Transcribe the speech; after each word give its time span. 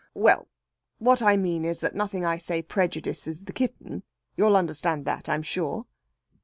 well 0.15 0.47
what 0.97 1.21
I 1.21 1.37
mean 1.37 1.63
is 1.63 1.77
that 1.81 1.93
nothing 1.93 2.25
I 2.25 2.39
say 2.39 2.63
prejudices 2.63 3.45
the 3.45 3.53
kitten. 3.53 4.01
You'll 4.35 4.57
understand 4.57 5.05
that, 5.05 5.29
I'm 5.29 5.43
sure?" 5.43 5.85